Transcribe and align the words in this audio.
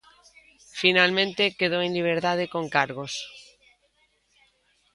Finalmente 0.81 1.55
quedou 1.59 1.81
en 1.83 1.91
liberdade 1.97 2.45
con 2.53 2.63
cargos. 2.75 3.13